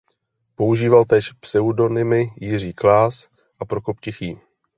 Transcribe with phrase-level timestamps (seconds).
[0.55, 4.39] Používal též pseudonymy Jiří Klas a Prokop Tichý.